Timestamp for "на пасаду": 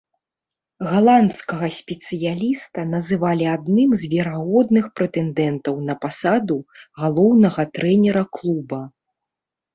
5.91-6.57